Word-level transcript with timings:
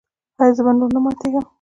ایا 0.41 0.53
زه 0.57 0.61
به 0.65 0.71
نور 0.77 0.89
نه 0.95 0.99
ماتیږم؟ 1.03 1.45